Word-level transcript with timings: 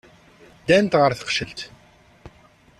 Ddant 0.61 0.97
ɣer 1.01 1.11
teqcelt. 1.15 1.59